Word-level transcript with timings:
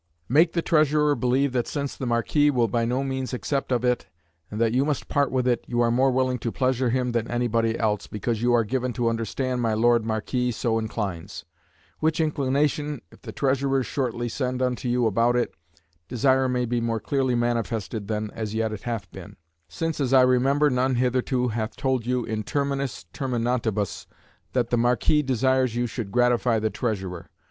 Make 0.27 0.53
the 0.53 0.63
Treasurer 0.63 1.13
believe 1.13 1.51
that 1.51 1.67
since 1.67 1.95
the 1.95 2.07
Marquis 2.07 2.49
will 2.49 2.67
by 2.67 2.85
no 2.85 3.03
means 3.03 3.35
accept 3.35 3.71
of 3.71 3.85
it, 3.85 4.07
and 4.49 4.59
that 4.59 4.71
you 4.73 4.83
must 4.83 5.07
part 5.07 5.31
with 5.31 5.47
it, 5.47 5.63
you 5.67 5.79
are 5.81 5.91
more 5.91 6.09
willing 6.09 6.39
to 6.39 6.51
pleasure 6.51 6.89
him 6.89 7.11
than 7.11 7.29
anybody 7.29 7.77
else, 7.77 8.07
because 8.07 8.41
you 8.41 8.51
are 8.51 8.63
given 8.63 8.93
to 8.93 9.09
understand 9.09 9.61
my 9.61 9.75
Lord 9.75 10.03
Marquis 10.03 10.53
so 10.53 10.79
inclines; 10.79 11.45
which 11.99 12.19
inclination, 12.19 13.03
if 13.11 13.21
the 13.21 13.31
Treasurer 13.31 13.83
shortly 13.83 14.27
send 14.27 14.59
unto 14.59 14.89
you 14.89 15.05
about 15.05 15.35
it, 15.35 15.53
desire 16.07 16.49
may 16.49 16.65
be 16.65 16.81
more 16.81 16.99
clearly 16.99 17.35
manifested 17.35 18.07
than 18.07 18.31
as 18.31 18.55
yet 18.55 18.71
it 18.73 18.81
hath 18.81 19.07
been; 19.11 19.35
since 19.67 19.99
as 19.99 20.13
I 20.13 20.21
remember 20.23 20.71
none 20.71 20.95
hitherto 20.95 21.49
hath 21.49 21.75
told 21.75 22.07
you 22.07 22.25
in 22.25 22.41
terminis 22.41 23.05
terminantibus 23.13 24.07
that 24.53 24.71
the 24.71 24.77
Marquis 24.77 25.21
desires 25.21 25.75
you 25.75 25.85
should 25.85 26.11
gratify 26.11 26.57
the 26.57 26.71
Treasurer. 26.71 27.29